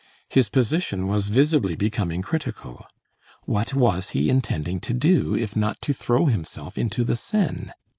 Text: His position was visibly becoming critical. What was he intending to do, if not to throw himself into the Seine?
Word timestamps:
His 0.29 0.49
position 0.49 1.05
was 1.07 1.29
visibly 1.29 1.75
becoming 1.75 2.23
critical. 2.23 2.87
What 3.43 3.75
was 3.75 4.09
he 4.17 4.29
intending 4.31 4.79
to 4.79 4.95
do, 4.95 5.35
if 5.35 5.55
not 5.55 5.79
to 5.83 5.93
throw 5.93 6.25
himself 6.25 6.75
into 6.75 7.03
the 7.03 7.15
Seine? 7.15 7.69